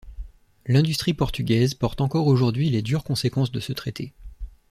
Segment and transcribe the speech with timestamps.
[0.65, 4.15] L'industrie portugaise porte encore aujourd'hui les dures conséquences de ce traité.